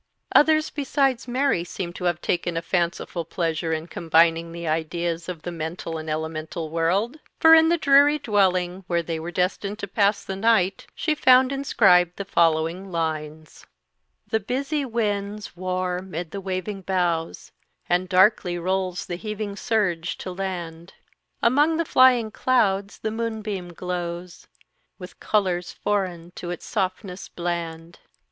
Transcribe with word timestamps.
Others 0.33 0.71
besides 0.71 1.27
Mary 1.27 1.63
seemed 1.63 1.93
to 1.97 2.05
have 2.05 2.21
taken 2.21 2.57
a 2.57 2.63
fanciful 2.63 3.23
pleasure 3.23 3.71
in 3.71 3.85
combining 3.85 4.51
the 4.51 4.67
ideas 4.67 5.29
of 5.29 5.43
the 5.43 5.51
mental 5.51 5.99
and 5.99 6.09
elemental 6.09 6.71
world, 6.71 7.17
for 7.39 7.53
in 7.53 7.69
the 7.69 7.77
dreary 7.77 8.17
dwelling 8.17 8.83
where 8.87 9.03
they 9.03 9.19
were 9.19 9.29
destined 9.29 9.77
to 9.77 9.87
pass 9.87 10.23
the 10.23 10.35
night 10.35 10.87
she 10.95 11.13
found 11.13 11.51
inscribed 11.51 12.15
the 12.17 12.25
following 12.25 12.91
lines: 12.91 13.67
"The 14.27 14.39
busy 14.39 14.83
winds 14.85 15.55
war 15.55 15.99
mid 16.01 16.31
the 16.31 16.41
waving 16.41 16.81
bonghs, 16.81 17.51
And 17.87 18.09
darkly 18.09 18.57
rolls 18.57 19.05
the 19.05 19.17
heaving 19.17 19.55
surge 19.55 20.17
to 20.17 20.31
land; 20.31 20.95
Among 21.43 21.77
the 21.77 21.85
flying 21.85 22.31
clouds 22.31 22.97
the 22.97 23.11
moonbeam 23.11 23.71
glows 23.71 24.47
With 24.97 25.19
colours 25.19 25.71
foreign 25.71 26.31
to 26.37 26.49
its 26.49 26.65
softness 26.65 27.29
bland. 27.29 27.99